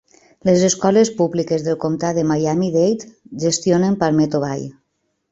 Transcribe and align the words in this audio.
Les 0.47 0.61
escoles 0.67 1.09
públiques 1.17 1.65
del 1.67 1.75
comtat 1.83 2.17
de 2.19 2.23
Miami-Dade 2.29 3.09
gestionen 3.43 3.99
Palmetto 4.05 4.41
Bay. 4.45 4.65